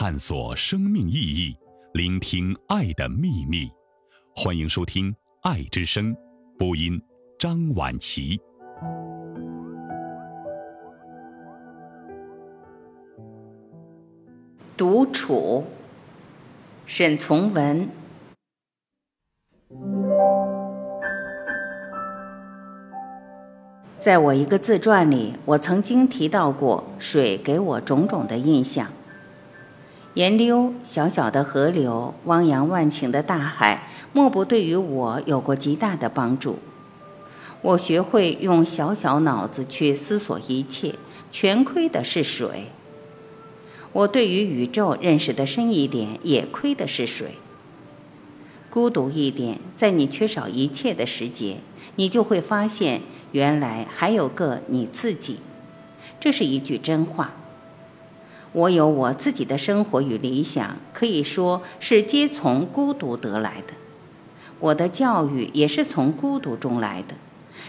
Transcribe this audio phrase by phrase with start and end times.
[0.00, 1.58] 探索生命意义，
[1.92, 3.68] 聆听爱的秘密。
[4.32, 5.12] 欢迎收听
[5.42, 6.14] 《爱之声》，
[6.56, 7.02] 播音
[7.36, 8.40] 张婉琪。
[14.76, 15.64] 独处，
[16.86, 17.88] 沈从文。
[23.98, 28.86] 在我一个自传里，我曾经提到过水给我种种的印象。
[30.18, 36.58] 沿溜小小的河流，汪洋万顷的大海，莫不对于我有过极大的帮助。
[37.62, 40.96] 我学会用小小脑子去思索一切，
[41.30, 42.72] 全亏的是水。
[43.92, 47.36] 我对于宇宙认识的深一点，也亏的是水。
[48.68, 51.58] 孤独一点，在你缺少一切的时节，
[51.94, 53.02] 你就会发现。
[53.30, 55.36] 原来还有个你自己，
[56.18, 57.34] 这是一句真话。
[58.52, 63.74] 我有我自己的生活与理想，可以说是皆从孤独得来的。
[64.58, 67.14] 我的教育也是从孤独中来的。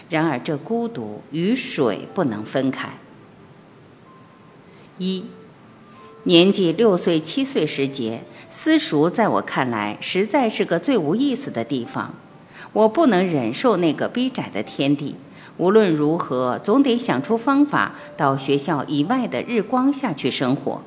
[0.08, 2.98] 然而这孤独与水不能分开。
[4.98, 5.26] 一，
[6.24, 12.14] 年纪六岁七岁时节，私塾在我看来实在是个最无意思的地方。
[12.72, 15.14] 我不能忍受那个逼窄的天地。
[15.60, 20.80] 无论如何，总得想出方法到学校以外的日光下去生活。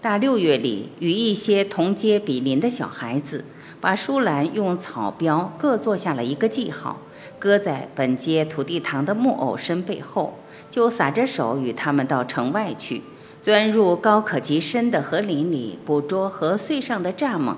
[0.00, 3.44] 大六月里，与一些同街比邻的小孩子，
[3.80, 6.98] 把书栏用草标各做下了一个记号，
[7.38, 13.02] 搁在本街土地堂的木偶身背后，就撒着手与他们到城外去，
[13.40, 17.54] 钻入高可及深的河林里捕捉河穗上的蚱蜢，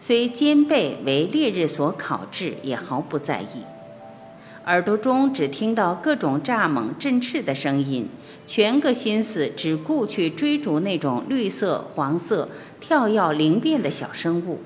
[0.00, 3.64] 虽肩背为烈日所烤制，也毫不在意。
[4.68, 8.06] 耳朵中只听到各种蚱蜢振翅的声音，
[8.46, 14.60] 全个心思只顾去追逐那种绿色、黄色、跳跃灵便的小生物。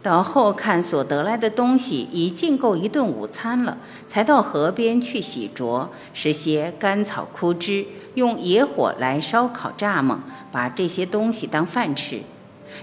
[0.00, 7.84] 等后看所得来的东西已尽够一顿午餐了，才到河边去洗濯，拾些干草枯枝，
[8.14, 10.20] 用野火来烧烤蚱蜢，
[10.50, 12.22] 把这些东西当饭吃。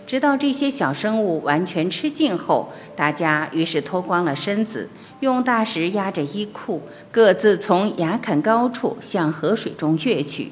[0.08, 6.82] 直到这些小生物完全吃尽后，大家于是脱光了身子，用大石压着衣裤，
[7.12, 10.52] 各自从崖坎高处向河水中跃去，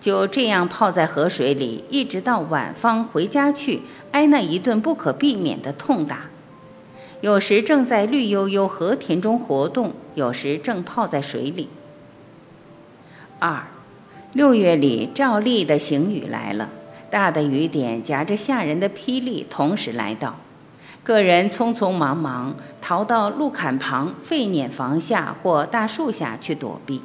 [0.00, 3.82] 就这样泡在河水里，一直到晚方回家去
[4.12, 6.26] 挨那一顿不可避免的痛打。
[7.20, 11.68] 有时正在绿油油河田中活动，有时正泡在水里。
[13.38, 13.64] 二，
[14.34, 16.68] 六月里照例的行雨来了。
[17.14, 20.34] 大的雨点夹着吓人的霹雳同时来到，
[21.04, 27.02] 个人匆匆忙忙逃到路坎旁废碾房下或大树下去躲避。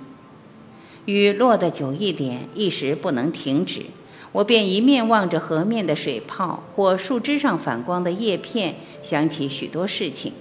[1.05, 3.83] 雨落得久一点，一时不能停止，
[4.31, 10.33] 我便一面望着河面的水泡或树枝上反光的叶片，想起许多事情：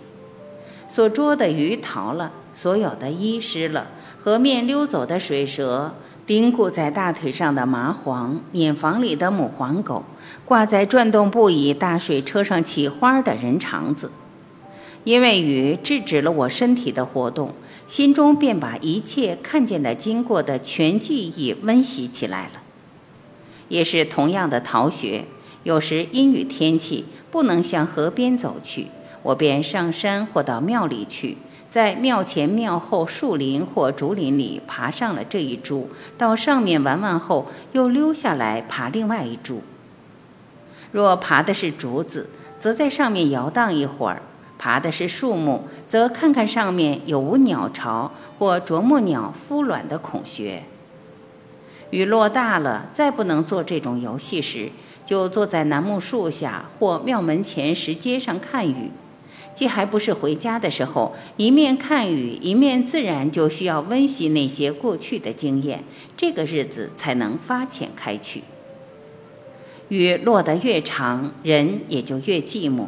[0.89, 3.89] 所捉的鱼逃了，所有的衣湿了，
[4.25, 5.93] 河面溜走的水蛇。
[6.29, 10.05] 钉固在大腿上的麻黄，碾房里的母黄狗，
[10.45, 14.13] 挂在转动不已大水车上起花的人肠子。
[15.05, 17.55] 因为雨制止了我身体的活动，
[17.87, 22.61] 心中便把一切看见的经过的全记忆温习起来了。
[23.71, 25.25] 也是同样的逃学，
[25.63, 28.89] 有时阴雨天气不能向河边走去，
[29.23, 31.39] 我便上山或到庙里去。
[31.69, 39.63] 在庙前庙后树林或竹林里爬上了这一株，到上面玩玩后，又溜下来爬另外一株。
[40.93, 44.23] 若爬的是竹子，则在上面摇荡一会儿；
[44.59, 50.63] 爬的是树木，则看看上面有无鸟巢或啄木鸟孵卵的孔穴。
[51.91, 54.71] 雨落大了，再不能做这种游戏时，
[55.05, 58.91] 就坐在楠木树下或庙门前石阶上看雨。
[59.59, 65.83] 既还不是回家的时候，一面看雨，一面自然就需要温习那些过去的经验，
[66.17, 68.45] 这个日子才能发浅开去。
[69.89, 72.87] 雨落得越长，人也就越寂寞。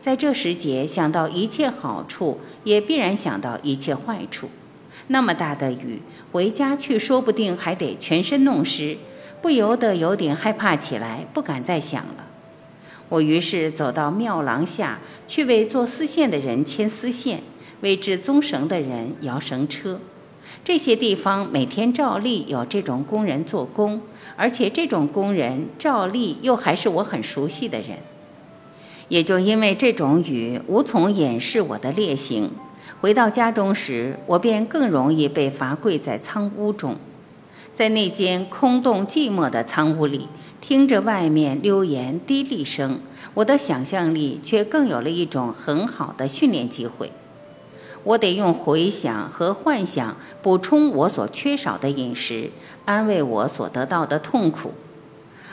[0.00, 4.50] 在这时节，想到一切好处，也必然想到一切坏处。
[5.08, 6.00] 那么大的雨，
[6.30, 8.98] 回家去说不定还得全身弄湿，
[9.40, 12.28] 不由得有点害怕起来，不敢再想了。
[13.12, 14.98] 我于是走到庙廊下
[15.28, 17.42] 去，为做丝线的人牵丝线，
[17.82, 20.00] 为制棕绳的人摇绳车。
[20.64, 24.00] 这些地方每天照例有这种工人做工，
[24.34, 27.98] 而且这种工人照例又还是我很熟悉的人。
[29.08, 32.50] 也就因为这种雨无从掩饰我的烈行，
[33.02, 36.96] 回到家中时，我便更容易被罚跪在仓屋中，
[37.74, 40.28] 在那间空洞寂寞的仓屋里。
[40.62, 43.00] 听着外面流言低厉声，
[43.34, 47.10] 我的想象力却更有了一种很好的训练机会。
[48.04, 52.52] 我得用回想和幻想补充我所缺少的饮食，
[52.84, 54.72] 安慰我所得到的痛苦。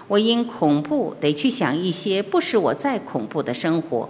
[0.09, 4.09] 我因恐怖得去想一些不使我再恐怖的生活，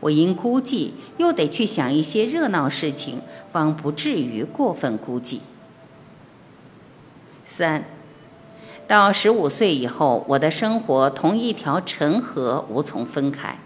[0.00, 3.20] 我因孤寂又得去想一些热闹事情，
[3.52, 5.40] 方不至于过分孤寂。
[7.44, 7.84] 三，
[8.88, 13.58] 到十五岁以后，我的生活同一条陈河无从分开。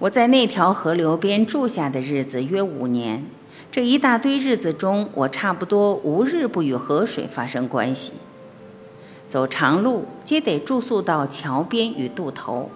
[0.00, 3.24] 我在那条河流边住下的日子约五年。
[3.70, 8.14] 这一大堆日子中，我差不多无日不与河水发生关系。
[9.28, 12.72] 走长路，皆得住宿到桥边与渡头。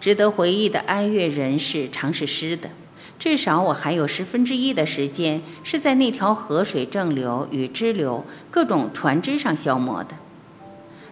[0.00, 2.70] 值得回忆的哀乐人事，常是湿的。
[3.18, 10.10] 至少我还有十分之一的时间是在那条河水正流与支流、各种船只上消磨的。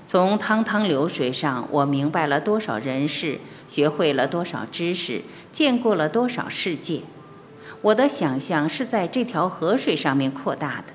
[0.07, 7.01] 从汤汤流水上，我明白了多少人事，学会了多少知识，见过了多少世界。
[7.81, 10.93] 我的想象是在这条河水上面扩大的。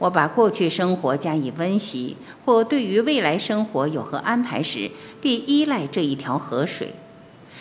[0.00, 4.90] 我把过去生活加以温习，或对于未来生活有何安排时，
[5.20, 6.94] 必依赖这一条河水。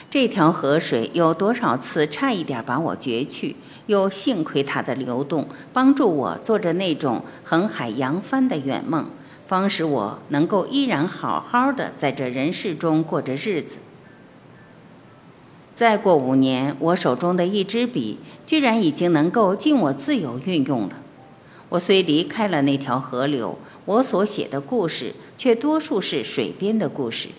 [0.09, 3.55] 这条河水有多少次差一点把我绝去，
[3.85, 9.07] 又幸亏它的流动，帮助我做着那种横海扬帆的远梦，
[9.47, 13.79] 方使我能够依然好好的在这人世中过着日子。
[15.73, 20.97] 再过五年，我手中的一支笔居然已经能够尽我自由运用了。
[21.69, 27.29] 我虽离开了那条河流，我所写的故事却多数是水边的故事。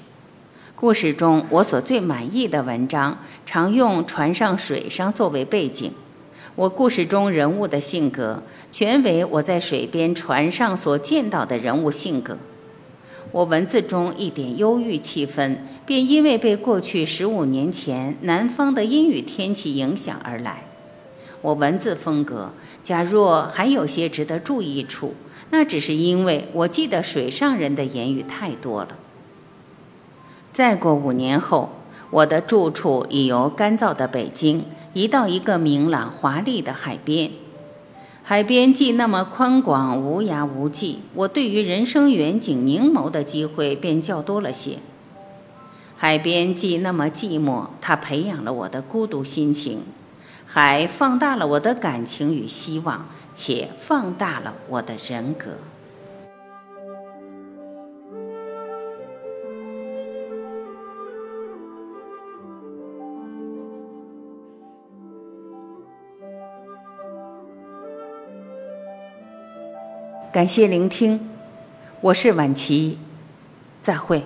[0.75, 5.93] 故事中我所最满意的文章，常用船上、水上作为背景。
[6.57, 12.39] 我故事中人物的性格，全为我在水边、船上所见到的人物性格。
[13.33, 15.57] 我文字中一点忧郁气氛。
[15.87, 20.65] 便因为被过去十五年前南方的阴雨天气影响而来。
[21.43, 22.53] 我文字风格，
[22.83, 25.13] 假若还有些值得注意处，
[25.51, 28.97] 那只是因为我记得水上人的言语太多了。
[30.55, 31.73] 再过五年后，
[32.09, 37.33] 我的住处已由干燥的北京移到一个明朗华丽的海边。
[38.23, 44.79] 海边既那么宽广无涯无际，我对于人生远景凝眸的机会便较多了些。
[45.97, 49.81] 海边既那么寂寞，它培养了我的孤独心情；
[50.47, 55.59] 海放大了我的感情与希望，且放大了我的人格。
[70.35, 71.31] 感谢聆听，
[72.01, 72.99] 我是婉琪，
[73.81, 74.25] 再会。